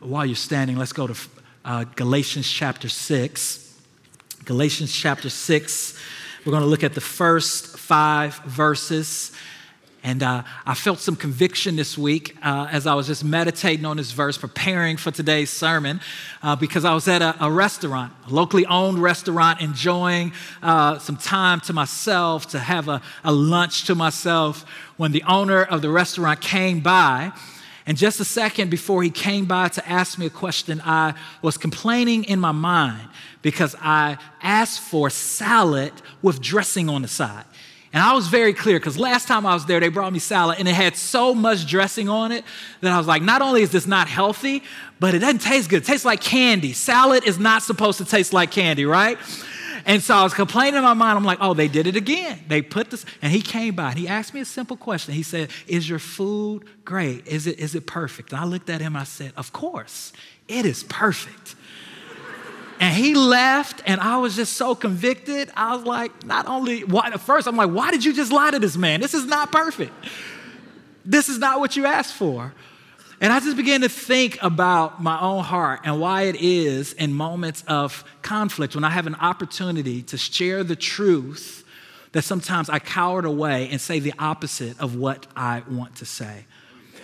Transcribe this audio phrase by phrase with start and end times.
[0.00, 1.14] while you're standing, let's go to
[1.64, 3.80] uh, Galatians chapter 6.
[4.44, 5.98] Galatians chapter 6.
[6.44, 9.32] We're going to look at the first five verses.
[10.04, 13.96] And uh, I felt some conviction this week uh, as I was just meditating on
[13.96, 16.00] this verse, preparing for today's sermon,
[16.42, 21.16] uh, because I was at a, a, restaurant, a locally owned restaurant, enjoying uh, some
[21.16, 24.64] time to myself, to have a, a lunch to myself,
[24.96, 27.32] when the owner of the restaurant came by.
[27.88, 31.56] And just a second before he came by to ask me a question, I was
[31.56, 33.08] complaining in my mind
[33.40, 37.46] because I asked for salad with dressing on the side.
[37.94, 40.58] And I was very clear because last time I was there, they brought me salad
[40.58, 42.44] and it had so much dressing on it
[42.82, 44.62] that I was like, not only is this not healthy,
[45.00, 45.78] but it doesn't taste good.
[45.78, 46.74] It tastes like candy.
[46.74, 49.16] Salad is not supposed to taste like candy, right?
[49.84, 51.16] And so I was complaining in my mind.
[51.16, 52.40] I'm like, oh, they did it again.
[52.48, 55.14] They put this, and he came by and he asked me a simple question.
[55.14, 57.26] He said, Is your food great?
[57.26, 58.32] Is it, is it perfect?
[58.32, 60.12] And I looked at him I said, Of course,
[60.46, 61.54] it is perfect.
[62.80, 65.50] And he left, and I was just so convicted.
[65.56, 68.52] I was like, not only, why, at first, I'm like, why did you just lie
[68.52, 69.00] to this man?
[69.00, 69.92] This is not perfect.
[71.04, 72.54] This is not what you asked for.
[73.20, 77.12] And I just began to think about my own heart and why it is in
[77.12, 81.64] moments of conflict when I have an opportunity to share the truth
[82.12, 86.44] that sometimes I cowered away and say the opposite of what I want to say.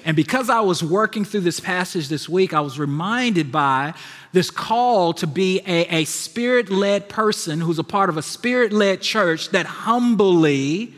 [0.05, 3.95] And because I was working through this passage this week, I was reminded by
[4.33, 8.73] this call to be a, a spirit led person who's a part of a spirit
[8.73, 10.95] led church that humbly,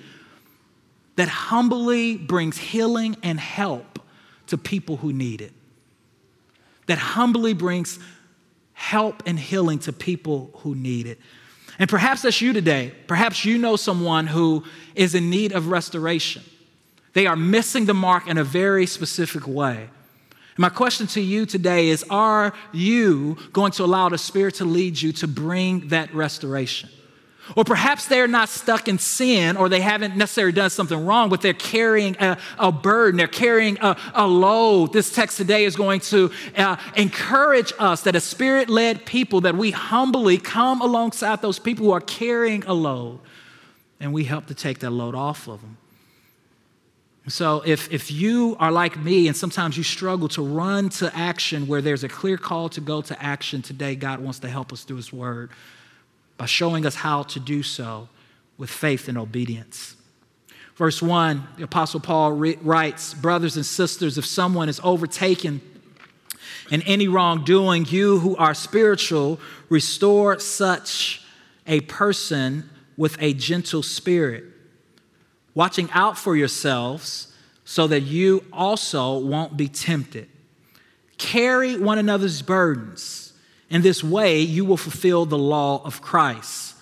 [1.14, 3.95] that humbly brings healing and help
[4.48, 5.52] to people who need it,
[6.86, 7.98] that humbly brings
[8.72, 11.19] help and healing to people who need it.
[11.78, 12.92] And perhaps that's you today.
[13.06, 16.42] Perhaps you know someone who is in need of restoration.
[17.12, 19.88] They are missing the mark in a very specific way.
[20.58, 25.00] my question to you today is Are you going to allow the Spirit to lead
[25.00, 26.91] you to bring that restoration?
[27.55, 31.43] Or perhaps they're not stuck in sin or they haven't necessarily done something wrong, but
[31.43, 34.93] they're carrying a, a burden, they're carrying a, a, load.
[34.93, 39.56] This text today is going to uh, encourage us that a spirit led people, that
[39.56, 43.21] we humbly come alongside those people who are carrying a load
[44.00, 45.76] and we help to take that load off of them.
[47.28, 51.66] So, if, if you are like me and sometimes you struggle to run to action
[51.66, 54.84] where there's a clear call to go to action, today God wants to help us
[54.84, 55.50] through His Word
[56.36, 58.08] by showing us how to do so
[58.58, 59.97] with faith and obedience.
[60.76, 65.60] Verse 1, the Apostle Paul writes Brothers and sisters, if someone is overtaken
[66.70, 71.24] in any wrongdoing, you who are spiritual, restore such
[71.66, 74.44] a person with a gentle spirit,
[75.54, 77.32] watching out for yourselves
[77.64, 80.28] so that you also won't be tempted.
[81.18, 83.25] Carry one another's burdens
[83.69, 86.77] in this way, you will fulfill the law of Christ.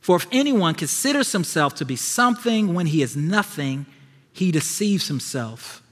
[0.00, 3.86] For if anyone considers himself to be something when he is nothing,
[4.32, 5.82] he deceives himself.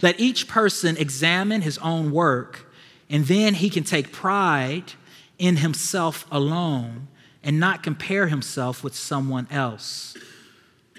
[0.00, 2.72] Let each person examine his own work,
[3.10, 4.92] and then he can take pride
[5.38, 7.08] in himself alone
[7.42, 10.16] and not compare himself with someone else.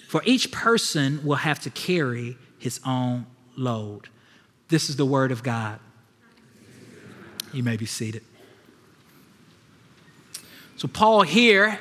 [0.08, 3.26] For each person will have to carry his own
[3.56, 4.10] load.
[4.70, 5.80] This is the word of God.
[7.54, 8.24] You may be seated.
[10.78, 11.80] So, Paul here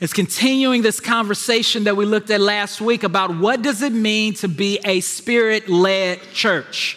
[0.00, 4.34] is continuing this conversation that we looked at last week about what does it mean
[4.34, 6.96] to be a spirit-led church.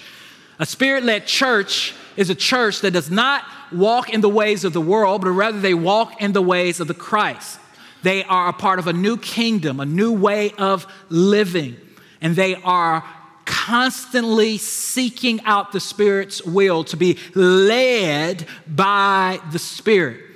[0.60, 4.82] A spirit-led church is a church that does not walk in the ways of the
[4.82, 7.60] world, but rather they walk in the ways of the Christ.
[8.04, 11.78] They are a part of a new kingdom, a new way of living,
[12.22, 13.04] and they are
[13.48, 20.28] constantly seeking out the Spirit's will to be led by the Spirit.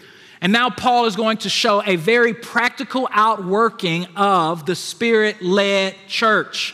[0.41, 5.95] And now Paul is going to show a very practical outworking of the spirit led
[6.07, 6.73] church.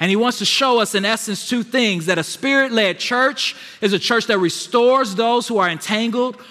[0.00, 3.54] And he wants to show us, in essence, two things that a spirit led church
[3.82, 6.42] is a church that restores those who are entangled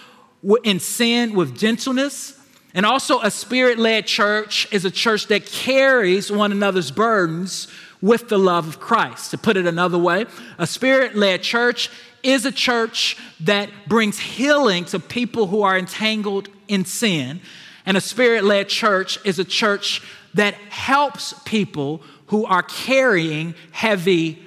[0.63, 2.39] in sin with gentleness.
[2.75, 7.67] And also, a spirit led church is a church that carries one another's burdens
[8.01, 9.31] with the love of Christ.
[9.31, 10.25] To put it another way,
[10.57, 11.89] a spirit led church
[12.23, 17.41] is a church that brings healing to people who are entangled in sin.
[17.85, 20.01] And a spirit led church is a church
[20.33, 24.41] that helps people who are carrying heavy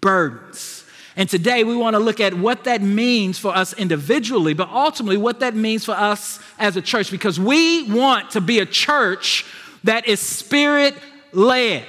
[0.00, 0.84] burdens.
[1.16, 5.16] And today we want to look at what that means for us individually, but ultimately
[5.16, 9.46] what that means for us as a church, because we want to be a church
[9.84, 10.94] that is spirit
[11.32, 11.86] led.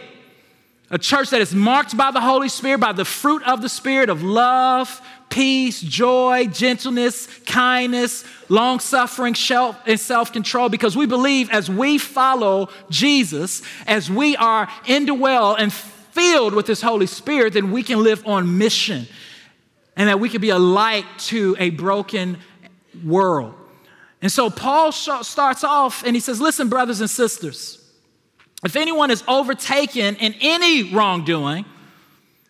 [0.89, 4.09] A church that is marked by the Holy Spirit, by the fruit of the Spirit
[4.09, 9.35] of love, peace, joy, gentleness, kindness, long suffering,
[9.85, 15.73] and self control because we believe as we follow Jesus, as we are indwell and
[15.73, 19.07] filled with His Holy Spirit, then we can live on mission
[19.97, 22.37] and that we can be a light to a broken
[23.03, 23.53] world.
[24.21, 27.76] And so Paul starts off and he says, Listen, brothers and sisters,
[28.67, 31.63] if anyone is overtaken in any wrongdoing,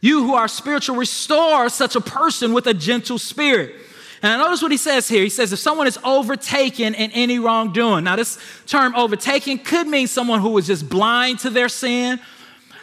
[0.02, 3.76] you who are spiritual, restore such a person with a gentle spirit.
[4.24, 5.22] And I notice what he says here.
[5.22, 8.04] He says, if someone is overtaken in any wrongdoing.
[8.04, 12.20] Now, this term overtaken could mean someone who is just blind to their sin,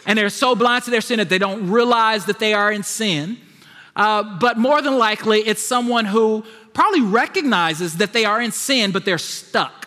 [0.05, 2.83] and they're so blind to their sin that they don't realize that they are in
[2.83, 3.37] sin.
[3.97, 8.93] Uh, but more than likely, it's someone who probably recognizes that they are in sin,
[8.93, 9.84] but they're stuck.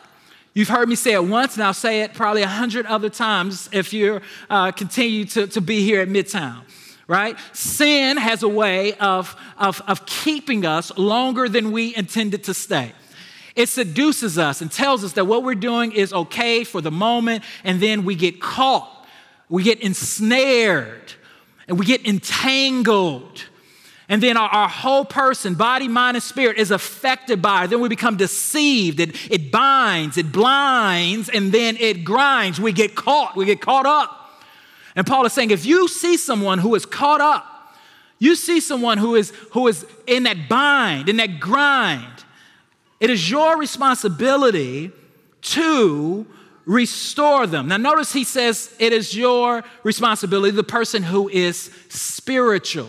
[0.58, 3.69] You've heard me say it once, and I'll say it probably a hundred other times
[3.70, 4.20] if you
[4.50, 6.62] uh, continue to, to be here at Midtown
[7.06, 7.38] right?
[7.52, 12.93] Sin has a way of, of, of keeping us longer than we intended to stay.
[13.55, 17.44] It seduces us and tells us that what we're doing is okay for the moment,
[17.62, 19.06] and then we get caught,
[19.49, 21.12] we get ensnared,
[21.69, 23.44] and we get entangled
[24.08, 27.69] and then our, our, whole person, body, mind, and spirit, is affected by it.
[27.69, 29.00] Then we become deceived.
[29.00, 32.58] It, it binds, it blinds, and then it grinds.
[32.58, 34.14] We get caught, we get caught up.
[34.96, 37.44] And Paul is saying if you see someone who is caught up,
[38.19, 42.25] you see someone who is, who is in that bind, in that grind,
[43.00, 44.90] it is your responsibility
[45.40, 46.26] to
[46.64, 47.69] restore them.
[47.69, 52.88] Now, notice he says it is your responsibility, the person who is spiritual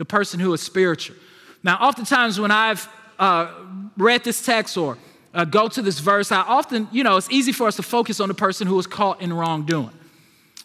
[0.00, 1.14] the person who is spiritual.
[1.62, 2.88] Now, oftentimes when I've
[3.18, 3.52] uh,
[3.98, 4.96] read this text or
[5.34, 8.18] uh, go to this verse, I often, you know, it's easy for us to focus
[8.18, 9.92] on the person who was caught in wrongdoing.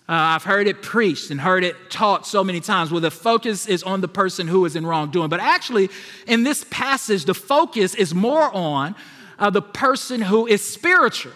[0.07, 3.67] Uh, I've heard it preached and heard it taught so many times where the focus
[3.67, 5.27] is on the person who is in wrongdoing.
[5.27, 5.89] But actually,
[6.27, 8.95] in this passage, the focus is more on
[9.37, 11.33] uh, the person who is spiritual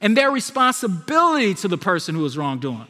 [0.00, 2.86] and their responsibility to the person who is wrongdoing.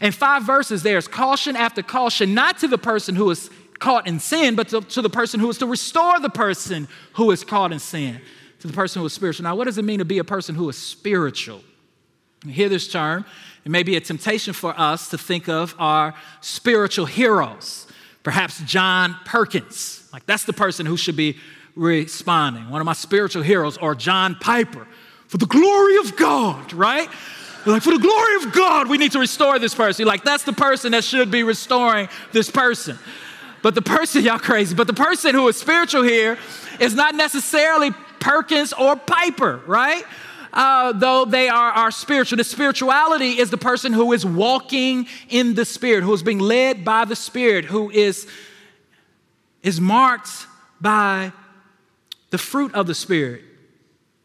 [0.00, 3.50] In five verses, there's caution after caution, not to the person who is
[3.84, 7.30] caught in sin, but to, to the person who is to restore the person who
[7.30, 8.18] is caught in sin,
[8.60, 9.44] to the person who is spiritual.
[9.44, 11.60] Now, what does it mean to be a person who is spiritual?
[12.46, 13.26] You hear this term,
[13.62, 17.86] it may be a temptation for us to think of our spiritual heroes.
[18.22, 21.36] Perhaps John Perkins, like that's the person who should be
[21.76, 22.70] responding.
[22.70, 24.86] One of my spiritual heroes, or John Piper,
[25.28, 27.10] for the glory of God, right?
[27.66, 30.06] like, for the glory of God, we need to restore this person.
[30.06, 32.98] like, that's the person that should be restoring this person.
[33.64, 36.38] But the person, y'all crazy, but the person who is spiritual here
[36.78, 40.04] is not necessarily Perkins or Piper, right?
[40.52, 42.36] Uh, though they are, our spiritual.
[42.36, 46.84] The spirituality is the person who is walking in the Spirit, who is being led
[46.84, 48.28] by the Spirit, who is,
[49.62, 50.46] is marked
[50.80, 51.32] by
[52.30, 53.42] the fruit of the Spirit,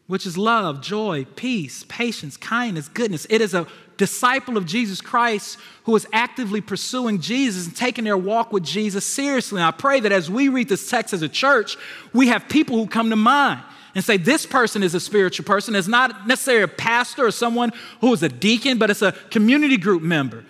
[0.06, 3.26] which is love, joy, peace, patience, kindness, goodness.
[3.30, 3.66] It is a
[4.00, 9.04] disciple of Jesus Christ who is actively pursuing Jesus and taking their walk with Jesus
[9.04, 9.60] seriously.
[9.60, 11.76] And I pray that as we read this text as a church,
[12.14, 13.60] we have people who come to mind
[13.94, 15.76] and say, This person is a spiritual person.
[15.76, 19.76] It's not necessarily a pastor or someone who is a deacon, but it's a community
[19.76, 20.46] group member.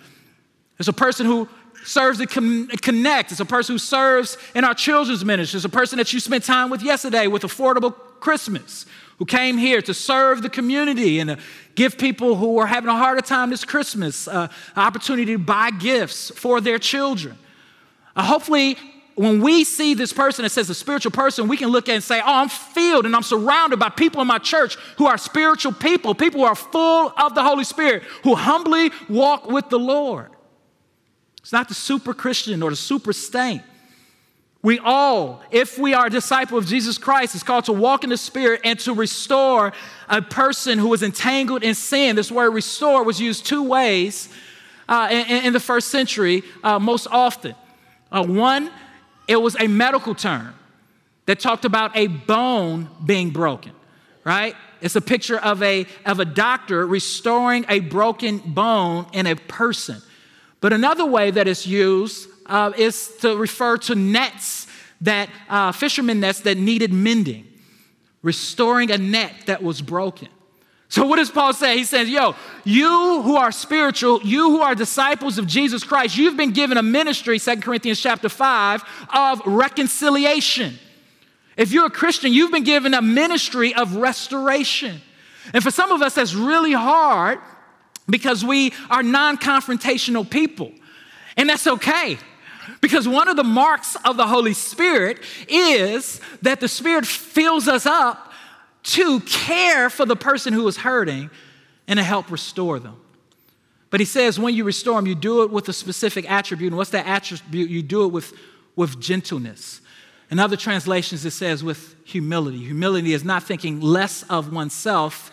[0.79, 1.49] It's a person who
[1.83, 3.31] serves at Connect.
[3.31, 5.57] It's a person who serves in our children's ministry.
[5.57, 8.85] It's a person that you spent time with yesterday with Affordable Christmas
[9.21, 11.37] who came here to serve the community and
[11.75, 15.69] give people who are having a harder time this Christmas uh, an opportunity to buy
[15.69, 17.37] gifts for their children.
[18.15, 18.79] Uh, hopefully,
[19.13, 22.03] when we see this person that says a spiritual person, we can look at and
[22.03, 25.73] say, Oh, I'm filled and I'm surrounded by people in my church who are spiritual
[25.73, 30.31] people, people who are full of the Holy Spirit, who humbly walk with the Lord.
[31.41, 33.61] It's not the super Christian or the super saint.
[34.63, 38.11] We all, if we are a disciple of Jesus Christ, is called to walk in
[38.11, 39.73] the Spirit and to restore
[40.07, 42.15] a person who is entangled in sin.
[42.15, 44.29] This word restore was used two ways
[44.87, 47.55] uh, in, in, the first century uh, most often.
[48.11, 48.69] Uh, one,
[49.27, 50.53] it was a medical term
[51.25, 53.71] that talked about a bone being broken,
[54.23, 54.55] right?
[54.79, 60.01] It's a picture of a, of a doctor restoring a broken bone in a person.
[60.59, 64.67] But another way that it's used uh, is to refer to nets
[65.01, 67.47] that uh, fishermen nets that needed mending,
[68.21, 70.27] restoring a net that was broken.
[70.89, 71.77] So what does Paul say?
[71.77, 76.35] He says, "Yo, you who are spiritual, you who are disciples of Jesus Christ, you've
[76.35, 80.77] been given a ministry, 2 Corinthians chapter 5, of reconciliation.
[81.55, 85.01] If you're a Christian, you've been given a ministry of restoration.
[85.53, 87.39] And for some of us, that's really hard
[88.09, 90.71] because we are non confrontational people.
[91.37, 92.17] And that's okay.
[92.79, 97.85] Because one of the marks of the Holy Spirit is that the Spirit fills us
[97.85, 98.31] up
[98.83, 101.29] to care for the person who is hurting
[101.87, 102.97] and to help restore them.
[103.89, 106.71] But he says when you restore them, you do it with a specific attribute.
[106.71, 107.69] And what's that attribute?
[107.69, 108.33] You do it with,
[108.75, 109.81] with gentleness.
[110.31, 112.59] In other translations, it says with humility.
[112.59, 115.29] Humility is not thinking less of oneself,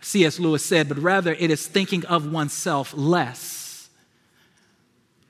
[0.00, 0.40] C.S.
[0.40, 3.55] Lewis said, but rather it is thinking of oneself less.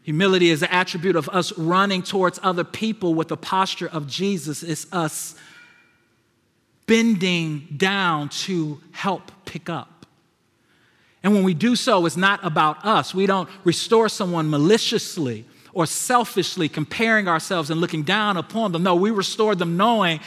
[0.06, 4.62] Humility is an attribute of us running towards other people with the posture of Jesus.
[4.62, 5.34] It's us
[6.86, 10.06] bending down to help pick up.
[11.24, 13.16] And when we do so, it's not about us.
[13.16, 18.84] We don't restore someone maliciously or selfishly comparing ourselves and looking down upon them.
[18.84, 20.20] No, we restore them knowing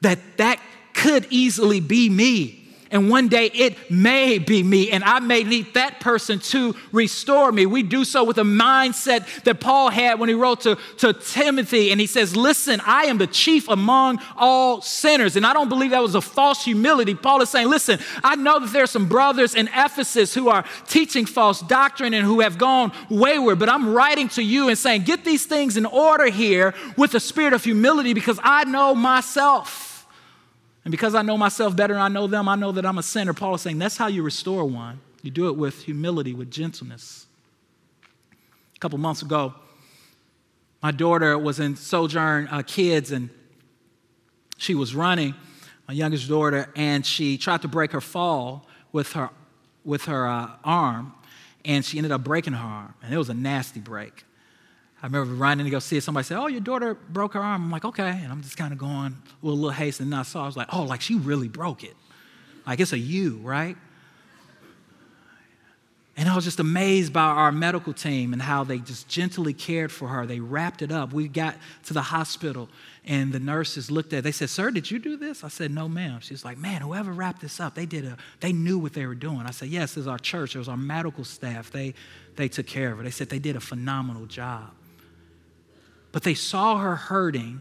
[0.00, 0.58] that that
[0.92, 2.63] could easily be me
[2.94, 7.50] and one day it may be me, and I may need that person to restore
[7.50, 7.66] me.
[7.66, 11.90] We do so with a mindset that Paul had when he wrote to, to Timothy,
[11.90, 15.34] and he says, Listen, I am the chief among all sinners.
[15.34, 17.16] And I don't believe that was a false humility.
[17.16, 20.64] Paul is saying, Listen, I know that there are some brothers in Ephesus who are
[20.86, 25.02] teaching false doctrine and who have gone wayward, but I'm writing to you and saying,
[25.02, 29.93] Get these things in order here with a spirit of humility because I know myself.
[30.84, 33.02] And because I know myself better and I know them, I know that I'm a
[33.02, 33.32] sinner.
[33.32, 35.00] Paul is saying that's how you restore one.
[35.22, 37.26] You do it with humility, with gentleness.
[38.76, 39.54] A couple months ago,
[40.82, 43.30] my daughter was in Sojourn uh, Kids and
[44.58, 45.34] she was running,
[45.88, 49.30] my youngest daughter, and she tried to break her fall with her,
[49.84, 51.14] with her uh, arm,
[51.64, 52.94] and she ended up breaking her arm.
[53.02, 54.24] And it was a nasty break.
[55.04, 56.02] I remember running to go see it.
[56.02, 57.64] Somebody said, Oh, your daughter broke her arm.
[57.64, 58.20] I'm like, Okay.
[58.22, 60.00] And I'm just kind of going with a little haste.
[60.00, 61.94] And then I saw, I was like, Oh, like she really broke it.
[62.66, 63.76] Like it's a U, right?
[66.16, 69.92] And I was just amazed by our medical team and how they just gently cared
[69.92, 70.24] for her.
[70.24, 71.12] They wrapped it up.
[71.12, 72.70] We got to the hospital
[73.04, 74.22] and the nurses looked at it.
[74.22, 75.44] They said, Sir, did you do this?
[75.44, 76.20] I said, No, ma'am.
[76.22, 79.14] She's like, Man, whoever wrapped this up, they did a, they knew what they were
[79.14, 79.42] doing.
[79.44, 81.70] I said, Yes, it was our church, it was our medical staff.
[81.70, 81.92] They
[82.36, 83.04] they took care of her.
[83.04, 84.70] They said they did a phenomenal job
[86.14, 87.60] but they saw her hurting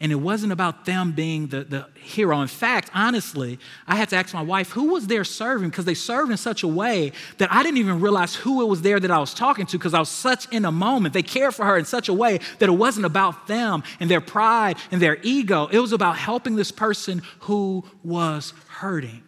[0.00, 2.40] and it wasn't about them being the, the hero.
[2.40, 5.94] In fact, honestly, I had to ask my wife who was there serving because they
[5.94, 9.12] served in such a way that I didn't even realize who it was there that
[9.12, 11.14] I was talking to because I was such in a moment.
[11.14, 14.20] They cared for her in such a way that it wasn't about them and their
[14.20, 15.68] pride and their ego.
[15.70, 19.22] It was about helping this person who was hurting.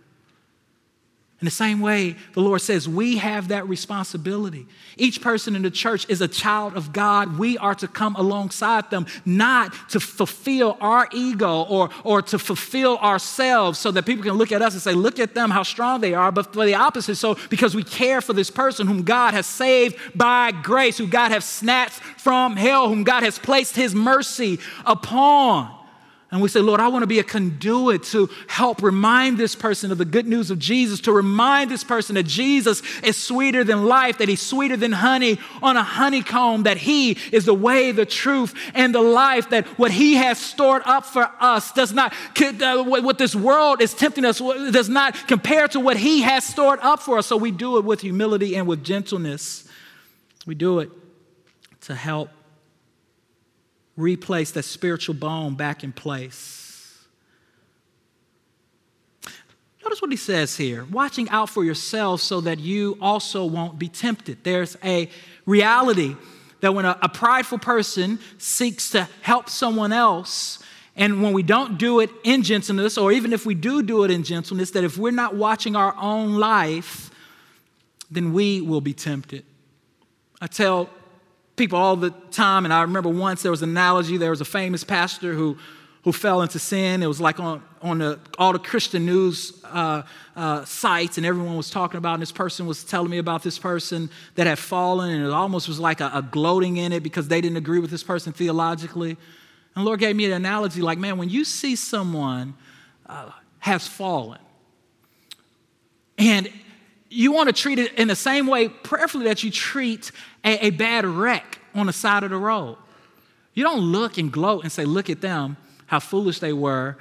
[1.40, 4.66] In the same way, the Lord says we have that responsibility.
[4.96, 7.38] Each person in the church is a child of God.
[7.38, 12.98] We are to come alongside them, not to fulfill our ego or, or to fulfill
[12.98, 16.00] ourselves so that people can look at us and say, Look at them, how strong
[16.00, 17.16] they are, but for the opposite.
[17.16, 21.32] So, because we care for this person whom God has saved by grace, who God
[21.32, 25.83] has snatched from hell, whom God has placed his mercy upon.
[26.34, 29.92] And we say, Lord, I want to be a conduit to help remind this person
[29.92, 33.84] of the good news of Jesus, to remind this person that Jesus is sweeter than
[33.84, 38.04] life, that he's sweeter than honey on a honeycomb, that he is the way, the
[38.04, 43.16] truth, and the life, that what he has stored up for us does not, what
[43.16, 47.16] this world is tempting us does not compare to what he has stored up for
[47.16, 47.28] us.
[47.28, 49.68] So we do it with humility and with gentleness.
[50.46, 50.90] We do it
[51.82, 52.28] to help
[53.96, 56.64] replace that spiritual bone back in place.
[59.82, 63.88] Notice what he says here watching out for yourselves so that you also won't be
[63.88, 64.42] tempted.
[64.42, 65.10] There's a
[65.44, 66.16] reality
[66.60, 70.58] that when a, a, prideful person seeks to help someone else,
[70.96, 74.10] and when we don't do it in gentleness, or even if we do do it
[74.10, 77.10] in gentleness, that if we're not watching our own life,
[78.10, 79.44] then we will be tempted.
[80.40, 80.88] I tell
[81.56, 82.64] people all the time.
[82.64, 85.56] And I remember once there was an analogy there was a famous pastor who,
[86.02, 87.02] who fell into sin.
[87.02, 90.02] It was like on, on the, all the Christian news uh,
[90.36, 93.58] uh, sites, and everyone was talking about, and this person was telling me about this
[93.58, 97.28] person that had fallen, and it almost was like a, a gloating in it because
[97.28, 99.16] they didn't agree with this person theologically.
[99.76, 102.54] And Lord gave me an analogy like, man, when you see someone
[103.06, 103.30] uh,
[103.60, 104.40] has fallen,
[106.18, 106.48] and
[107.14, 110.10] you want to treat it in the same way, prayerfully, that you treat
[110.44, 112.76] a, a bad wreck on the side of the road.
[113.54, 115.56] You don't look and gloat and say, Look at them,
[115.86, 116.98] how foolish they were,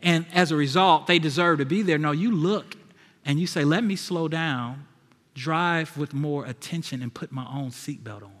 [0.00, 1.98] and as a result, they deserve to be there.
[1.98, 2.76] No, you look
[3.24, 4.86] and you say, Let me slow down,
[5.34, 8.32] drive with more attention, and put my own seatbelt on.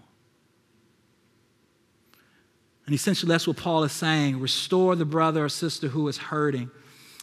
[2.86, 6.70] And essentially, that's what Paul is saying restore the brother or sister who is hurting.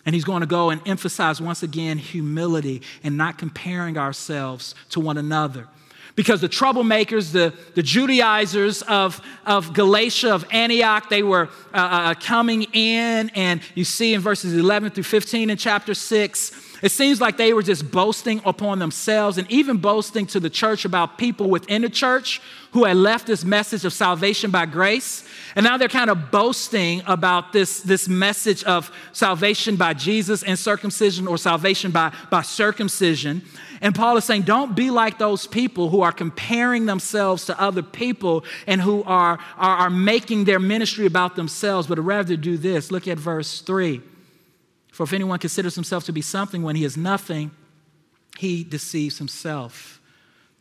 [0.06, 5.00] And he's going to go and emphasize once again humility and not comparing ourselves to
[5.00, 5.68] one another.
[6.15, 12.13] because the troublemakers, the, the Judaizers of, of Galatia, of Antioch, they were uh, uh,
[12.15, 13.29] coming in.
[13.36, 17.53] And you see in verses 11 through 15 in chapter 6, it seems like they
[17.53, 21.89] were just boasting upon themselves and even boasting to the church about people within the
[21.89, 22.41] church
[22.72, 25.24] who had left this message of salvation by grace.
[25.56, 30.58] And now they're kind of boasting about this, this message of salvation by Jesus and
[30.58, 33.42] circumcision or salvation by, by circumcision.
[33.82, 37.82] And Paul is saying, don't be like those people who are comparing themselves to other
[37.82, 42.92] people and who are, are, are making their ministry about themselves, but rather do this.
[42.92, 44.02] Look at verse 3.
[44.92, 47.52] For if anyone considers himself to be something when he is nothing,
[48.38, 49.99] he deceives himself.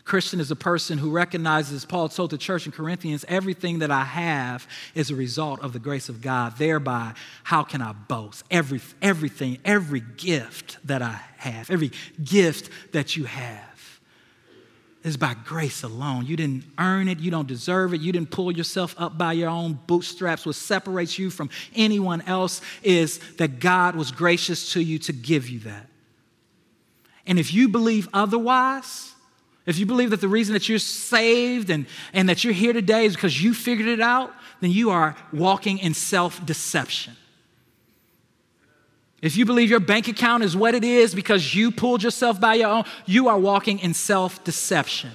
[0.08, 4.04] Christian is a person who recognizes, Paul told the church in Corinthians, everything that I
[4.04, 6.56] have is a result of the grace of God.
[6.56, 7.12] Thereby,
[7.44, 8.42] how can I boast?
[8.50, 11.92] Every, everything, every gift that I have, every
[12.24, 14.00] gift that you have
[15.04, 16.24] is by grace alone.
[16.24, 19.50] You didn't earn it, you don't deserve it, you didn't pull yourself up by your
[19.50, 20.46] own bootstraps.
[20.46, 25.50] What separates you from anyone else is that God was gracious to you to give
[25.50, 25.86] you that.
[27.26, 29.14] And if you believe otherwise,
[29.68, 31.84] if you believe that the reason that you're saved and,
[32.14, 34.32] and that you're here today is because you figured it out,
[34.62, 37.14] then you are walking in self deception.
[39.20, 42.54] If you believe your bank account is what it is because you pulled yourself by
[42.54, 45.10] your own, you are walking in self deception.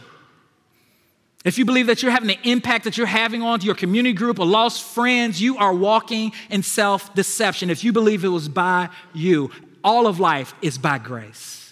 [1.44, 4.38] If you believe that you're having the impact that you're having on your community group
[4.38, 7.72] or lost friends, you are walking in self deception.
[7.72, 9.50] If you believe it was by you,
[9.84, 11.63] all of life is by grace.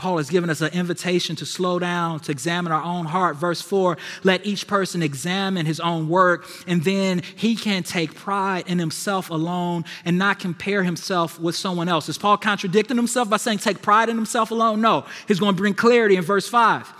[0.00, 3.36] Paul has given us an invitation to slow down, to examine our own heart.
[3.36, 8.64] Verse 4 let each person examine his own work, and then he can take pride
[8.66, 12.08] in himself alone and not compare himself with someone else.
[12.08, 14.80] Is Paul contradicting himself by saying take pride in himself alone?
[14.80, 15.04] No.
[15.28, 16.90] He's going to bring clarity in verse 5.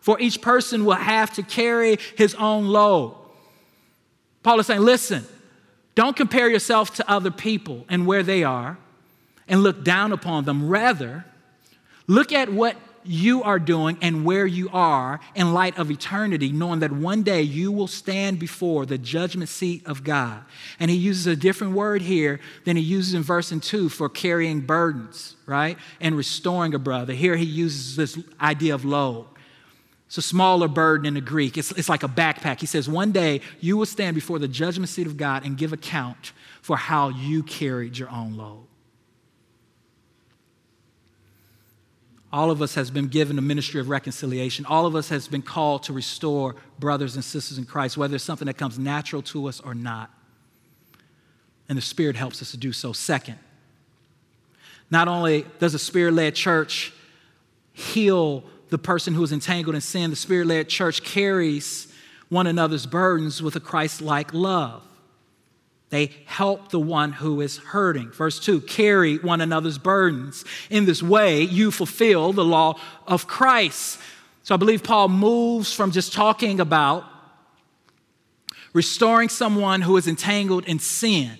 [0.00, 3.16] For each person will have to carry his own load.
[4.42, 5.24] Paul is saying, listen,
[5.94, 8.76] don't compare yourself to other people and where they are
[9.48, 10.68] and look down upon them.
[10.68, 11.24] Rather,
[12.10, 16.80] Look at what you are doing and where you are in light of eternity, knowing
[16.80, 20.42] that one day you will stand before the judgment seat of God.
[20.80, 24.62] And he uses a different word here than he uses in verse 2 for carrying
[24.62, 25.78] burdens, right?
[26.00, 27.12] And restoring a brother.
[27.12, 29.26] Here he uses this idea of load.
[30.08, 31.56] It's a smaller burden in the Greek.
[31.56, 32.58] It's, it's like a backpack.
[32.58, 35.72] He says, One day you will stand before the judgment seat of God and give
[35.72, 38.66] account for how you carried your own load.
[42.32, 44.64] All of us has been given a ministry of reconciliation.
[44.64, 48.24] All of us has been called to restore brothers and sisters in Christ, whether it's
[48.24, 50.10] something that comes natural to us or not.
[51.68, 52.92] And the Spirit helps us to do so.
[52.92, 53.38] Second,
[54.90, 56.92] not only does a Spirit led church
[57.72, 61.92] heal the person who is entangled in sin, the Spirit led church carries
[62.28, 64.84] one another's burdens with a Christ like love.
[65.90, 68.12] They help the one who is hurting.
[68.12, 70.44] Verse 2 carry one another's burdens.
[70.70, 73.98] In this way, you fulfill the law of Christ.
[74.44, 77.04] So I believe Paul moves from just talking about
[78.72, 81.36] restoring someone who is entangled in sin.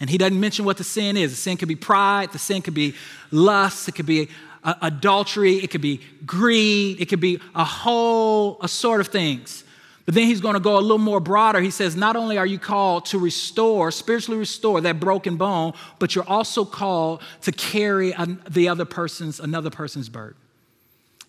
[0.00, 1.30] And he doesn't mention what the sin is.
[1.30, 2.94] The sin could be pride, the sin could be
[3.30, 4.28] lust, it could be
[4.64, 9.64] uh, adultery, it could be greed, it could be a whole assorted of things.
[10.10, 11.60] But then he's going to go a little more broader.
[11.60, 16.16] He says, Not only are you called to restore, spiritually restore that broken bone, but
[16.16, 18.12] you're also called to carry
[18.50, 20.36] the other person's, another person's burden.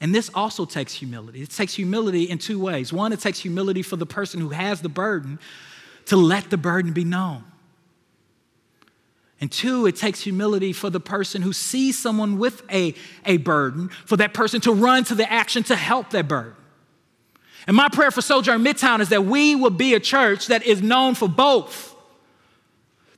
[0.02, 1.44] And this also takes humility.
[1.44, 2.91] It takes humility in two ways.
[2.91, 5.38] One, it takes humility for the person who has the burden
[6.08, 7.44] to let the burden be known.
[9.39, 12.96] And two, it takes humility for the person who sees someone with a,
[13.28, 16.56] a burden, for that person to run to the action to help that burden.
[17.67, 20.82] And my prayer for Sojourn Midtown is that we will be a church that is
[20.82, 21.95] known for both,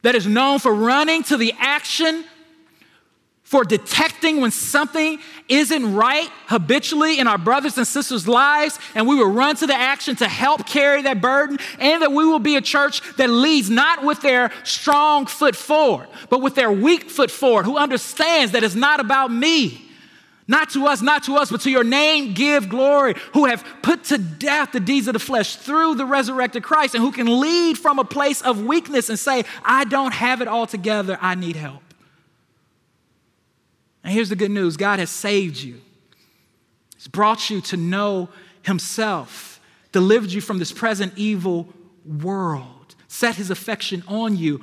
[0.02, 2.26] that is known for running to the action,
[3.44, 9.16] for detecting when something isn't right habitually in our brothers and sisters' lives, and we
[9.16, 12.56] will run to the action to help carry that burden, and that we will be
[12.56, 17.30] a church that leads not with their strong foot forward, but with their weak foot
[17.30, 19.83] forward, who understands that it's not about me
[20.48, 24.04] not to us, not to us, but to your name give glory, who have put
[24.06, 27.78] to death the deeds of the flesh through the resurrected Christ, and who can lead
[27.78, 31.56] from a place of weakness and say, I don't have it all together, I need
[31.56, 31.82] help.
[34.04, 34.76] And here's the good news.
[34.76, 35.80] God has saved you,
[36.96, 38.30] He's brought you to know
[38.64, 41.70] Himself, delivered you from this present evil
[42.06, 44.62] world, set His affection on you,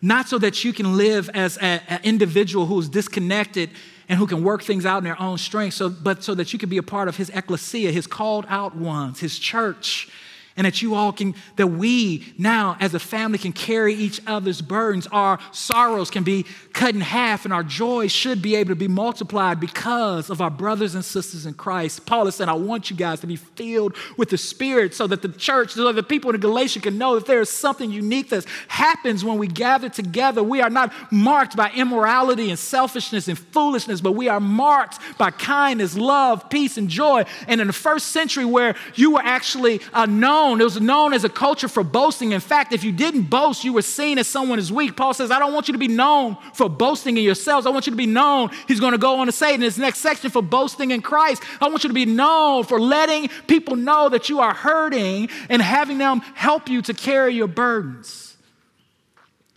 [0.00, 3.70] not so that you can live as an individual who is disconnected
[4.08, 6.58] and who can work things out in their own strength, so, but so that you
[6.58, 10.08] can be a part of his ecclesia, his called out ones, his church
[10.56, 14.60] and that you all can, that we now as a family can carry each other's
[14.60, 15.06] burdens.
[15.08, 18.88] Our sorrows can be cut in half, and our joy should be able to be
[18.88, 22.06] multiplied because of our brothers and sisters in Christ.
[22.06, 25.22] Paul is saying, I want you guys to be filled with the Spirit so that
[25.22, 28.30] the church, so that the people in Galatia can know that there is something unique
[28.30, 30.42] that happens when we gather together.
[30.42, 35.30] We are not marked by immorality and selfishness and foolishness, but we are marked by
[35.30, 37.24] kindness, love, peace, and joy.
[37.48, 41.12] And in the first century, where you were actually uh, known, known, it was known
[41.12, 42.32] as a culture for boasting.
[42.32, 44.96] In fact, if you didn't boast, you were seen as someone who's weak.
[44.96, 47.66] Paul says, I don't want you to be known for boasting in yourselves.
[47.66, 49.78] I want you to be known, he's going to go on to say in his
[49.78, 51.42] next section, for boasting in Christ.
[51.60, 55.62] I want you to be known for letting people know that you are hurting and
[55.62, 58.36] having them help you to carry your burdens.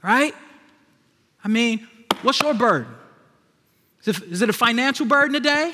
[0.04, 0.34] Right?
[1.44, 1.88] I mean,
[2.22, 2.94] what's your burden?
[4.06, 5.74] Is it a financial burden today?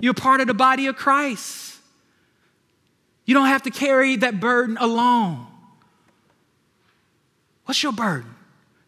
[0.00, 1.67] You're part of the body of Christ.
[3.28, 5.46] You don't have to carry that burden alone.
[7.66, 8.34] What's your burden?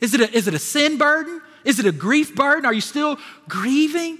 [0.00, 1.42] Is it a, is it a sin burden?
[1.62, 2.64] Is it a grief burden?
[2.64, 3.18] Are you still
[3.50, 4.18] grieving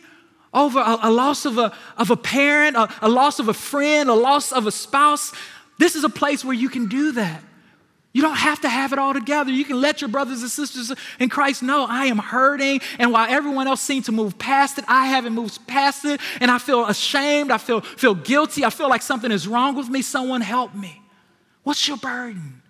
[0.53, 4.11] over a, a loss of a, of a parent, a, a loss of a friend,
[4.11, 5.33] a loss of a spouse?
[5.79, 7.43] This is a place where you can do that.
[8.13, 9.53] You don't have to have it all together.
[9.53, 12.81] You can let your brothers and sisters in Christ know I am hurting.
[12.99, 16.21] And while everyone else seems to move past it, I haven't moved past it.
[16.41, 17.53] And I feel ashamed.
[17.53, 18.65] I feel, feel guilty.
[18.65, 20.03] I feel like something is wrong with me.
[20.03, 21.01] Someone help me.
[21.63, 22.63] What's your burden?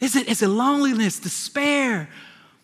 [0.00, 2.08] Is it, is it loneliness, despair?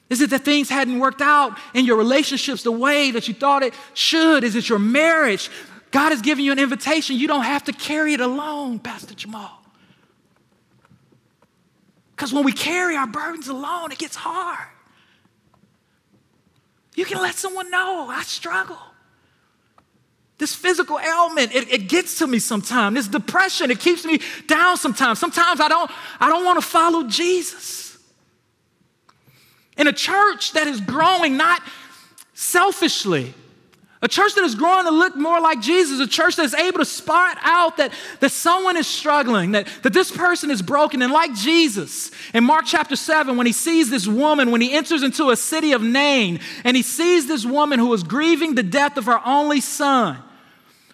[0.08, 3.62] Is it that things hadn't worked out in your relationships the way that you thought
[3.62, 4.42] it should?
[4.42, 5.48] Is it your marriage?
[5.92, 7.16] God has given you an invitation.
[7.16, 9.59] You don't have to carry it alone, Pastor Jamal.
[12.20, 14.68] Because when we carry our burdens alone, it gets hard.
[16.94, 18.76] You can let someone know I struggle.
[20.36, 22.94] This physical ailment, it, it gets to me sometimes.
[22.94, 25.18] This depression, it keeps me down sometimes.
[25.18, 27.96] Sometimes I don't, I don't want to follow Jesus.
[29.78, 31.62] In a church that is growing not
[32.34, 33.32] selfishly,
[34.02, 36.78] a church that is growing to look more like Jesus, a church that is able
[36.78, 41.02] to spot out that, that someone is struggling, that, that this person is broken.
[41.02, 45.02] And like Jesus, in Mark chapter 7, when he sees this woman, when he enters
[45.02, 48.96] into a city of Nain, and he sees this woman who is grieving the death
[48.96, 50.16] of her only son,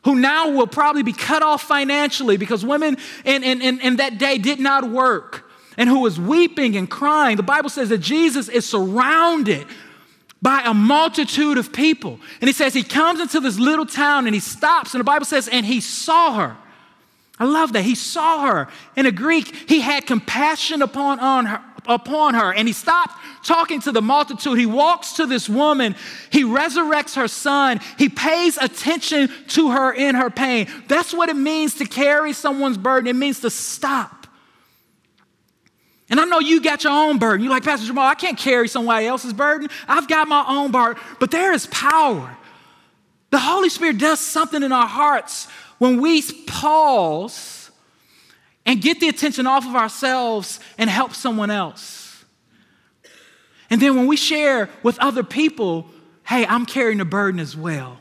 [0.05, 4.19] who now will probably be cut off financially because women in, in, in, in that
[4.19, 8.49] day did not work, and who is weeping and crying, the Bible says that Jesus
[8.49, 9.69] is surrounded
[10.43, 12.21] by a multitude of people.
[12.41, 15.25] And he says he comes into this little town and he stops, and the Bible
[15.25, 16.57] says, and he saw her.
[17.39, 17.83] I love that.
[17.83, 18.69] He saw her.
[18.97, 22.53] In the Greek, he had compassion upon, on her, upon her.
[22.53, 24.59] And he stopped talking to the multitude.
[24.59, 25.97] He walks to this woman.
[26.31, 27.81] He resurrects her son.
[27.99, 30.69] He pays attention to her in her pain.
[30.89, 33.07] That's what it means to carry someone's burden.
[33.07, 34.26] It means to stop
[36.09, 37.43] and I know you got your own burden.
[37.43, 39.69] You're like, Pastor Jamal, I can't carry somebody else's burden.
[39.89, 41.03] I've got my own burden.
[41.19, 42.37] But there is power.
[43.31, 47.71] The Holy Spirit does something in our hearts when we pause
[48.65, 52.25] and get the attention off of ourselves and help someone else.
[53.69, 55.87] And then when we share with other people,
[56.25, 57.99] hey, I'm carrying a burden as well.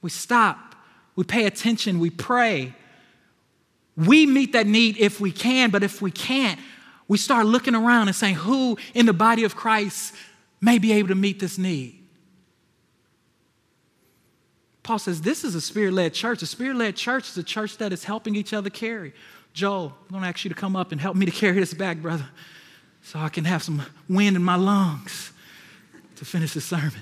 [0.00, 0.76] We stop,
[1.16, 2.74] we pay attention, we pray,
[4.06, 6.58] we meet that need if we can, but if we can't,
[7.08, 10.14] we start looking around and saying, who in the body of Christ
[10.60, 11.96] may be able to meet this need?
[14.82, 16.42] Paul says this is a spirit led church.
[16.42, 19.12] A spirit led church is a church that is helping each other carry.
[19.52, 21.74] Joel, I'm going to ask you to come up and help me to carry this
[21.74, 22.28] back, brother,
[23.02, 25.32] so I can have some wind in my lungs
[26.16, 26.92] to finish the sermon.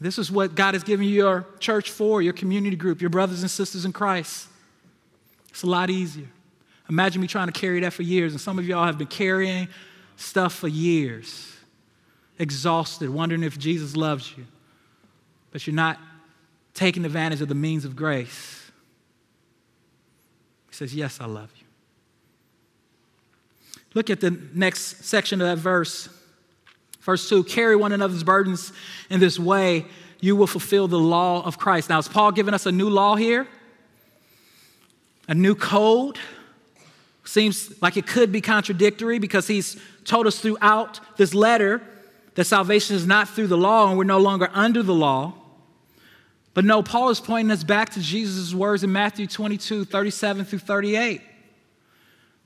[0.00, 3.42] This is what God has given you your church for, your community group, your brothers
[3.42, 4.48] and sisters in Christ.
[5.48, 6.28] It's a lot easier.
[6.88, 9.68] Imagine me trying to carry that for years, and some of y'all have been carrying
[10.16, 11.56] stuff for years,
[12.38, 14.46] exhausted, wondering if Jesus loves you,
[15.50, 15.98] but you're not
[16.74, 18.70] taking advantage of the means of grace.
[20.68, 21.66] He says, Yes, I love you.
[23.94, 26.10] Look at the next section of that verse.
[27.06, 28.72] Verse 2 carry one another's burdens
[29.08, 29.86] in this way,
[30.20, 31.88] you will fulfill the law of Christ.
[31.88, 33.46] Now, is Paul giving us a new law here?
[35.28, 36.18] A new code?
[37.24, 41.80] Seems like it could be contradictory because he's told us throughout this letter
[42.34, 45.32] that salvation is not through the law and we're no longer under the law.
[46.54, 50.58] But no, Paul is pointing us back to Jesus' words in Matthew 22 37 through
[50.58, 51.20] 38.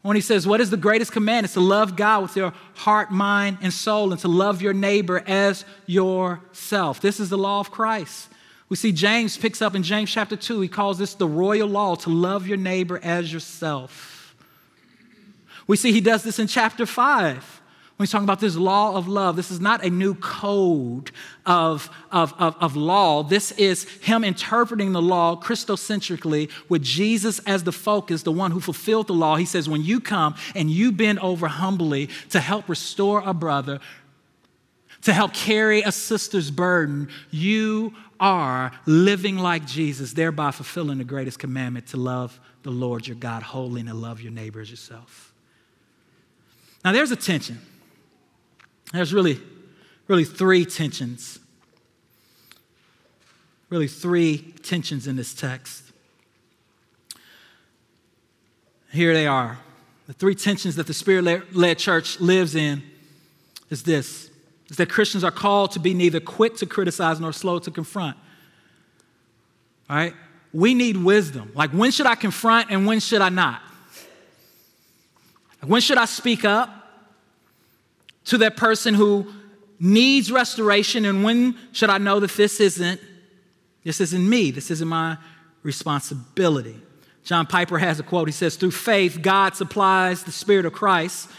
[0.03, 1.45] When he says, What is the greatest command?
[1.45, 5.23] It's to love God with your heart, mind, and soul, and to love your neighbor
[5.27, 7.01] as yourself.
[7.01, 8.29] This is the law of Christ.
[8.69, 11.97] We see James picks up in James chapter 2, he calls this the royal law
[11.97, 14.37] to love your neighbor as yourself.
[15.67, 17.60] We see he does this in chapter 5
[18.01, 21.11] when he's talking about this law of love, this is not a new code
[21.45, 23.23] of, of, of, of, law.
[23.23, 28.61] This is him interpreting the law Christocentrically with Jesus as the focus, the one who
[28.61, 29.37] fulfilled the law.
[29.37, 33.81] He says, When you come and you bend over humbly to help restore a brother,
[35.03, 41.39] to help carry a sister's burden, you are living like Jesus, thereby fulfilling the greatest
[41.39, 45.35] commandment to love the Lord your God wholly and to love your neighbor as yourself.
[46.83, 47.61] Now, there's a tension
[48.93, 49.41] there's really,
[50.09, 51.39] really three tensions.
[53.69, 55.85] Really, three tensions in this text.
[58.93, 59.59] Here they are.
[60.09, 62.83] The three tensions that the Spirit led church lives in
[63.71, 64.31] is this
[64.71, 68.17] is that Christians are called to be neither quick to criticize nor slow to confront.
[69.89, 70.15] All right?
[70.53, 71.51] We need wisdom.
[71.55, 73.61] Like, when should I confront and when should I not?
[75.67, 76.80] When should I speak up?
[78.27, 79.33] To that person who
[79.79, 83.01] needs restoration and when should I know that this isn't
[83.83, 85.17] this isn't me, this isn't my
[85.63, 86.77] responsibility.
[87.25, 88.29] John Piper has a quote.
[88.29, 91.31] He says, Through faith, God supplies the Spirit of Christ.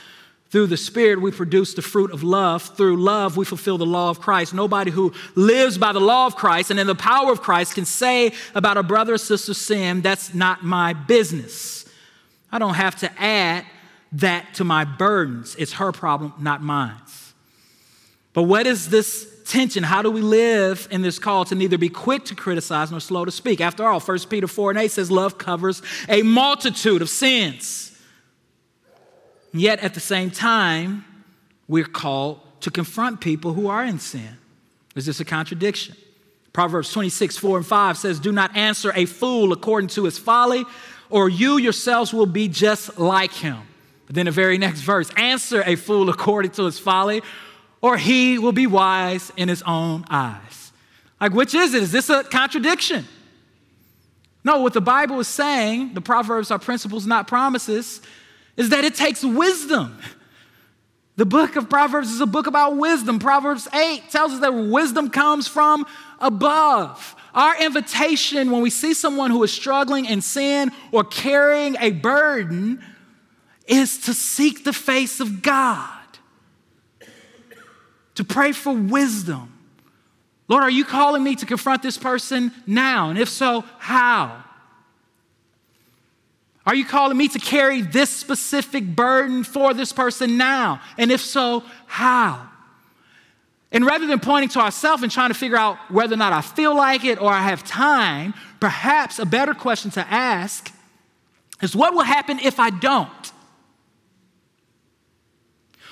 [0.50, 2.64] Through the Spirit, we produce the fruit of love.
[2.64, 4.54] Through love, we fulfill the law of Christ.
[4.54, 7.86] Nobody who lives by the law of Christ and in the power of Christ can
[7.86, 11.86] say about a brother or sister sin, That's not my business.
[12.52, 13.66] I don't have to add
[14.14, 15.56] that to my burdens.
[15.58, 16.96] It's her problem, not mine.
[18.34, 19.84] But what is this tension?
[19.84, 23.26] How do we live in this call to neither be quick to criticize nor slow
[23.26, 23.60] to speak?
[23.60, 27.90] After all, 1 Peter 4 and 8 says love covers a multitude of sins.
[29.54, 31.04] Yet at the same time,
[31.68, 34.38] we're called to confront people who are in sin.
[34.96, 35.96] Is this a contradiction?
[36.54, 40.66] Proverbs 26, 4 and 5 says, Do not answer a fool according to his folly,
[41.10, 43.62] or you yourselves will be just like him.
[44.12, 47.22] But then the very next verse answer a fool according to his folly,
[47.80, 50.74] or he will be wise in his own eyes.
[51.22, 51.82] Like, which is it?
[51.82, 53.06] Is this a contradiction?
[54.44, 58.02] No, what the Bible is saying, the Proverbs are principles, not promises,
[58.58, 59.98] is that it takes wisdom.
[61.16, 63.18] The book of Proverbs is a book about wisdom.
[63.18, 65.86] Proverbs 8 tells us that wisdom comes from
[66.20, 67.16] above.
[67.34, 72.84] Our invitation when we see someone who is struggling in sin or carrying a burden
[73.68, 75.90] is to seek the face of God,
[78.16, 79.58] to pray for wisdom.
[80.48, 83.10] Lord, are you calling me to confront this person now?
[83.10, 84.44] And if so, how?
[86.66, 90.82] Are you calling me to carry this specific burden for this person now?
[90.98, 92.50] And if so, how?
[93.72, 96.42] And rather than pointing to ourselves and trying to figure out whether or not I
[96.42, 100.72] feel like it or I have time, perhaps a better question to ask
[101.62, 103.32] is what will happen if I don't?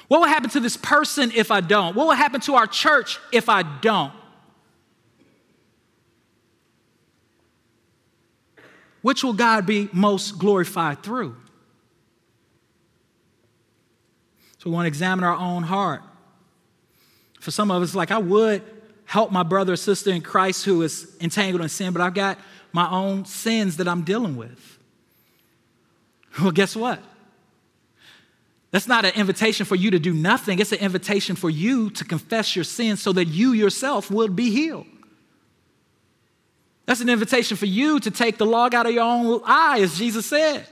[0.09, 1.95] What will happen to this person if I don't?
[1.95, 4.11] What will happen to our church if I don't?
[9.01, 11.37] Which will God be most glorified through?
[14.57, 16.01] So we want to examine our own heart.
[17.39, 18.63] For some of us, like I would
[19.05, 22.39] help my brother or sister in Christ who is entangled in sin, but I've got
[22.73, 24.77] my own sins that I'm dealing with.
[26.39, 27.01] Well, guess what?
[28.71, 30.59] That's not an invitation for you to do nothing.
[30.59, 34.51] It's an invitation for you to confess your sins so that you yourself will be
[34.51, 34.85] healed.
[36.85, 39.97] That's an invitation for you to take the log out of your own eye, as
[39.97, 40.67] Jesus said,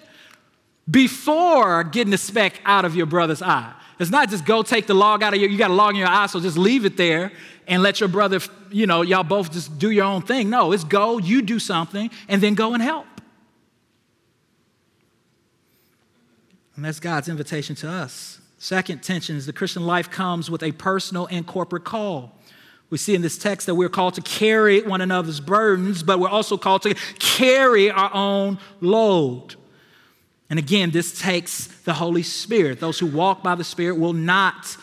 [0.89, 3.73] before getting the speck out of your brother's eye.
[3.99, 5.99] It's not just go take the log out of your, you got a log in
[5.99, 7.31] your eye, so just leave it there
[7.67, 8.39] and let your brother,
[8.71, 10.49] you know, y'all both just do your own thing.
[10.49, 13.05] No, it's go, you do something, and then go and help.
[16.77, 18.39] And that's God's invitation to us.
[18.59, 22.35] Second tension is the Christian life comes with a personal and corporate call.
[22.91, 26.29] We see in this text that we're called to carry one another's burdens, but we're
[26.29, 29.55] also called to carry our own load.
[30.51, 32.79] And again, this takes the Holy Spirit.
[32.79, 34.77] Those who walk by the Spirit will not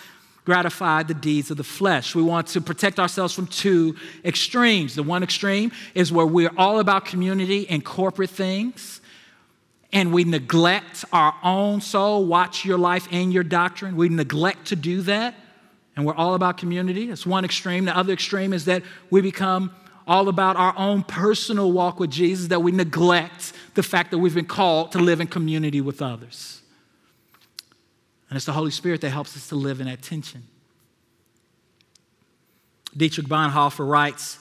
[0.44, 2.14] gratify the deeds of the flesh.
[2.14, 4.96] We want to protect ourselves from two extremes.
[4.96, 9.00] The one extreme is where we're all about community and corporate things
[9.94, 13.94] and we neglect our own soul, watch your life and your doctrine.
[13.94, 15.36] We neglect to do that,
[15.94, 17.06] and we're all about community.
[17.06, 17.84] That's one extreme.
[17.84, 19.72] The other extreme is that we become
[20.06, 24.34] all about our own personal walk with Jesus, that we neglect the fact that we've
[24.34, 26.60] been called to live in community with others.
[28.28, 30.42] And it's the Holy Spirit that helps us to live in that tension.
[32.96, 34.38] Dietrich Bonhoeffer writes,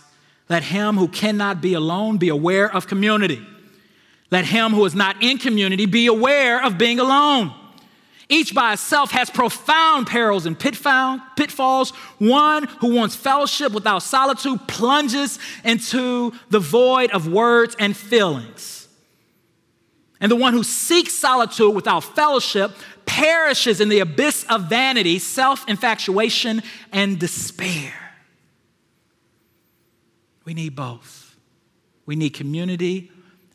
[0.49, 3.45] Let him who cannot be alone be aware of community.
[4.33, 7.53] Let him who is not in community be aware of being alone.
[8.27, 11.91] Each by itself has profound perils and pitfalls.
[12.17, 18.87] One who wants fellowship without solitude plunges into the void of words and feelings.
[20.19, 22.71] And the one who seeks solitude without fellowship
[23.05, 27.93] perishes in the abyss of vanity, self infatuation, and despair.
[30.43, 31.35] We need both.
[32.07, 33.11] We need community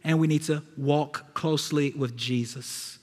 [0.09, 2.99] and we need to walk closely with Jesus.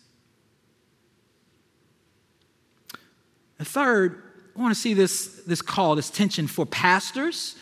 [3.59, 4.23] The third,
[4.55, 7.57] I want to see this, this call, this tension for pastors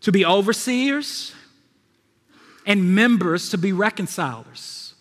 [0.00, 1.32] to be overseers
[2.66, 4.94] and members to be reconcilers.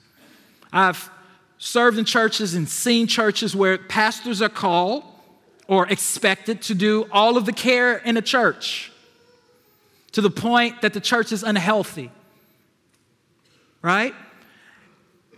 [0.72, 1.10] I've
[1.58, 5.04] served in churches and seen churches where pastors are called
[5.68, 8.92] or expected to do all of the care in a church
[10.12, 12.12] to the point that the church is unhealthy
[13.82, 14.14] right?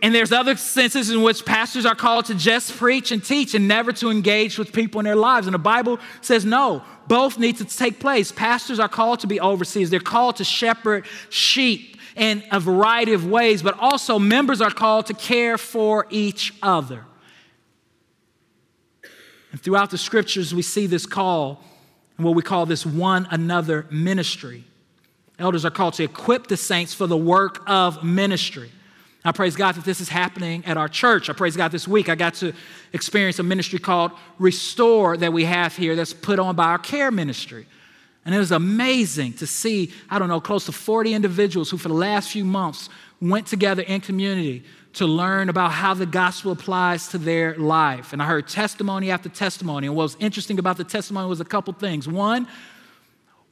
[0.02, 3.66] And there's other senses in which pastors are called to just preach and teach and
[3.66, 5.46] never to engage with people in their lives.
[5.46, 8.30] And the Bible says no, both need to take place.
[8.30, 13.26] Pastors are called to be overseers, they're called to shepherd sheep in a variety of
[13.26, 17.04] ways, but also members are called to care for each other.
[19.52, 21.62] And throughout the scriptures, we see this call
[22.16, 24.64] and what we call this one another ministry.
[25.38, 28.70] Elders are called to equip the saints for the work of ministry.
[29.24, 31.30] I praise God that this is happening at our church.
[31.30, 32.52] I praise God this week I got to
[32.92, 37.10] experience a ministry called Restore that we have here that's put on by our care
[37.10, 37.66] ministry.
[38.26, 41.88] And it was amazing to see, I don't know, close to 40 individuals who, for
[41.88, 42.88] the last few months,
[43.20, 48.12] went together in community to learn about how the gospel applies to their life.
[48.12, 49.86] And I heard testimony after testimony.
[49.86, 52.06] And what was interesting about the testimony was a couple things.
[52.06, 52.46] One,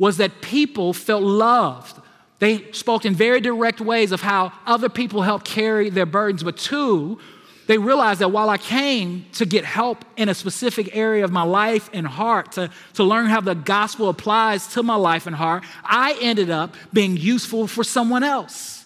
[0.02, 1.96] was that people felt loved.
[2.40, 6.42] They spoke in very direct ways of how other people helped carry their burdens.
[6.42, 7.20] But two,
[7.68, 11.44] they realized that while I came to get help in a specific area of my
[11.44, 15.62] life and heart, to, to learn how the gospel applies to my life and heart,
[15.84, 18.84] I ended up being useful for someone else.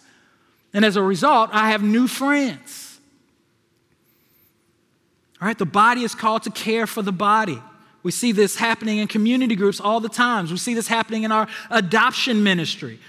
[0.75, 3.01] And as a result, I have new friends.
[5.41, 7.63] All right, the body is called to care for the body.
[8.07, 10.53] We see this happening in community groups all the times.
[10.53, 13.01] We see this happening in our adoption ministry.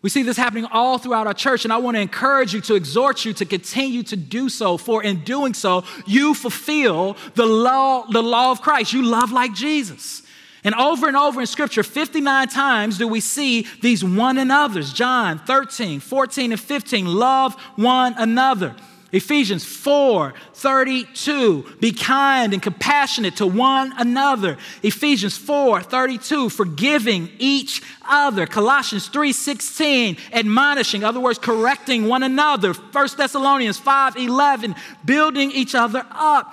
[0.00, 2.74] We see this happening all throughout our church, and I want to encourage you to
[2.74, 8.06] exhort you to continue to do so, for in doing so, you fulfill the law,
[8.06, 8.94] the law of Christ.
[8.94, 10.22] You love like Jesus.
[10.64, 14.90] And over and over in Scripture, 59 times do we see these one another's.
[14.90, 18.74] John 13, 14, and 15, love one another.
[19.12, 24.58] Ephesians 4 32, be kind and compassionate to one another.
[24.82, 28.46] Ephesians 4 32, forgiving each other.
[28.46, 32.72] Colossians 3 16, admonishing, other words, correcting one another.
[32.72, 36.52] 1 Thessalonians 5 11, building each other up.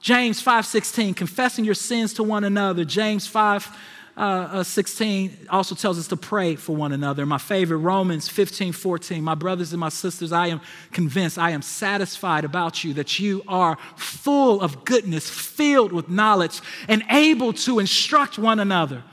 [0.00, 2.84] James 5 16, confessing your sins to one another.
[2.84, 3.76] James 5
[4.18, 7.24] uh, uh, 16 also tells us to pray for one another.
[7.24, 9.22] My favorite, Romans 15, 14.
[9.22, 10.60] My brothers and my sisters, I am
[10.92, 16.60] convinced, I am satisfied about you that you are full of goodness, filled with knowledge,
[16.88, 19.04] and able to instruct one another,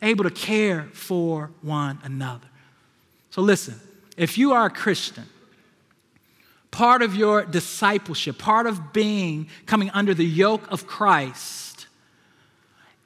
[0.00, 2.46] able to care for one another.
[3.30, 3.80] So listen,
[4.16, 5.24] if you are a Christian,
[6.70, 11.71] part of your discipleship, part of being coming under the yoke of Christ,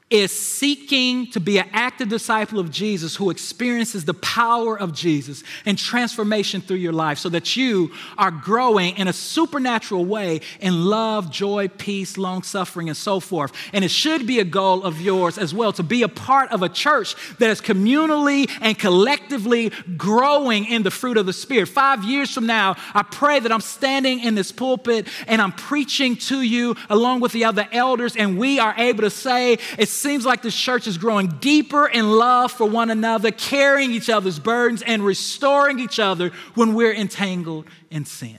[0.08, 5.42] is seeking to be an active disciple of Jesus who experiences the power of Jesus
[5.64, 10.84] and transformation through your life so that you are growing in a supernatural way in
[10.84, 13.52] love, joy, peace, long suffering, and so forth.
[13.72, 16.62] And it should be a goal of yours as well to be a part of
[16.62, 21.66] a church that is communally and collectively growing in the fruit of the Spirit.
[21.66, 26.14] Five years from now, I pray that I'm standing in this pulpit and I'm preaching
[26.16, 30.24] to you along with the other elders, and we are able to say, it's seems
[30.24, 34.82] like this church is growing deeper in love for one another, carrying each other's burdens,
[34.82, 38.38] and restoring each other when we're entangled in sin.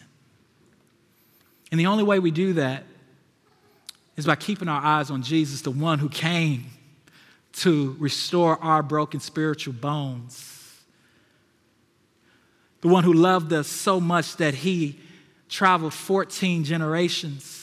[1.71, 2.83] And the only way we do that
[4.15, 6.65] is by keeping our eyes on Jesus, the one who came
[7.53, 10.53] to restore our broken spiritual bones.
[12.81, 14.99] The one who loved us so much that he
[15.49, 17.56] traveled 14 generations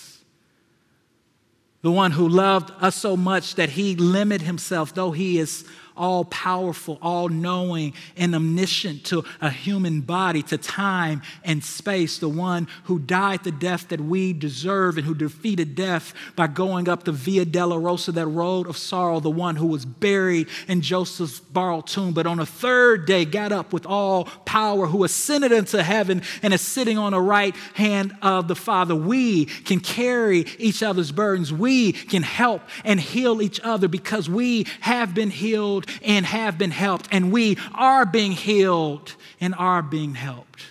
[1.84, 5.66] the one who loved us so much that he limited himself, though he is
[5.96, 12.28] all powerful, all knowing, and omniscient to a human body, to time and space, the
[12.28, 17.04] one who died the death that we deserve and who defeated death by going up
[17.04, 21.86] the Via Dolorosa, that road of sorrow, the one who was buried in Joseph's borrowed
[21.86, 26.22] tomb, but on a third day got up with all power, who ascended into heaven
[26.42, 28.94] and is sitting on the right hand of the Father.
[28.94, 31.52] We can carry each other's burdens.
[31.52, 36.70] We can help and heal each other because we have been healed and have been
[36.70, 40.62] helped, and we are being healed and are being helped.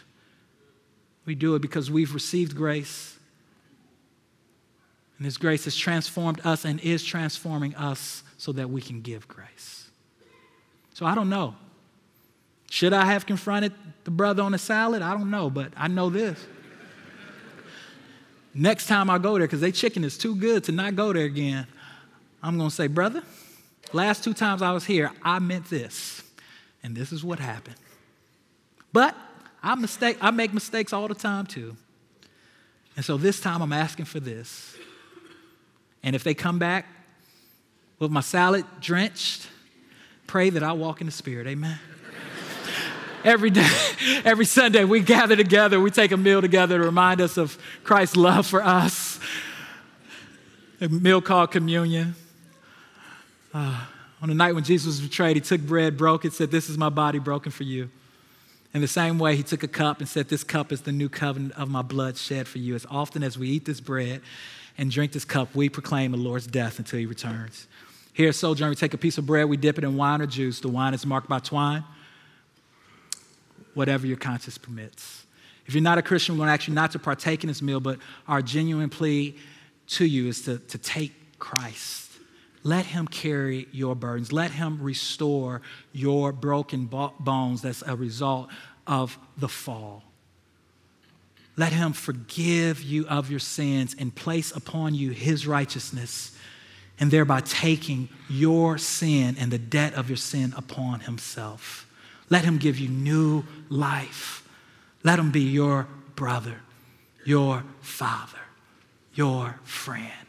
[1.25, 3.17] We do it because we've received grace.
[5.17, 9.27] And this grace has transformed us and is transforming us so that we can give
[9.27, 9.89] grace.
[10.93, 11.55] So I don't know.
[12.69, 13.71] Should I have confronted
[14.03, 15.01] the brother on the salad?
[15.01, 16.43] I don't know, but I know this.
[18.53, 21.25] Next time I go there, because they chicken is too good to not go there
[21.25, 21.67] again,
[22.41, 23.23] I'm going to say, brother,
[23.93, 26.23] last two times I was here, I meant this,
[26.81, 27.75] and this is what happened.
[28.91, 29.15] But
[29.61, 31.75] I mistake, I make mistakes all the time too.
[32.95, 34.75] And so this time I'm asking for this.
[36.03, 36.85] And if they come back
[37.97, 39.47] with my salad drenched,
[40.27, 41.47] pray that I walk in the Spirit.
[41.47, 41.79] Amen.
[43.23, 43.69] every day,
[44.25, 48.17] every Sunday, we gather together, we take a meal together to remind us of Christ's
[48.17, 49.19] love for us.
[50.81, 52.15] A meal called communion.
[53.53, 53.85] Uh,
[54.21, 56.77] on the night when Jesus was betrayed, he took bread, broke it, said, This is
[56.77, 57.89] my body broken for you.
[58.73, 61.09] In the same way, he took a cup and said, This cup is the new
[61.09, 62.73] covenant of my blood shed for you.
[62.73, 64.21] As often as we eat this bread
[64.77, 67.67] and drink this cup, we proclaim the Lord's death until he returns.
[68.13, 70.25] Here at Sojourn, we take a piece of bread, we dip it in wine or
[70.25, 70.59] juice.
[70.59, 71.83] The wine is marked by twine
[73.73, 75.25] whatever your conscience permits.
[75.65, 77.61] If you're not a Christian, we're going to ask you not to partake in this
[77.61, 79.35] meal, but our genuine plea
[79.87, 82.02] to you is to, to take Christ.
[82.63, 84.31] Let him carry your burdens.
[84.31, 85.61] Let him restore
[85.91, 88.49] your broken bones that's a result
[88.87, 90.03] of the fall.
[91.55, 96.35] Let him forgive you of your sins and place upon you his righteousness,
[96.99, 101.85] and thereby taking your sin and the debt of your sin upon himself.
[102.29, 104.47] Let him give you new life.
[105.03, 106.61] Let him be your brother,
[107.25, 108.39] your father,
[109.13, 110.22] your friend.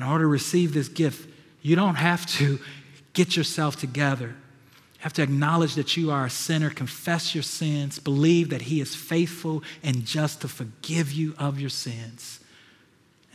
[0.00, 1.28] In order to receive this gift,
[1.60, 2.58] you don't have to
[3.12, 4.28] get yourself together.
[4.28, 8.80] You have to acknowledge that you are a sinner, confess your sins, believe that He
[8.80, 12.40] is faithful and just to forgive you of your sins,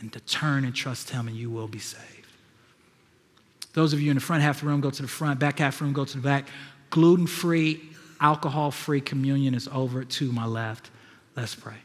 [0.00, 2.26] and to turn and trust Him, and you will be saved.
[3.74, 5.60] Those of you in the front half of the room, go to the front, back
[5.60, 6.48] half of the room, go to the back
[6.90, 7.80] gluten free,
[8.20, 10.90] alcohol free communion is over to my left.
[11.36, 11.76] Let's pray.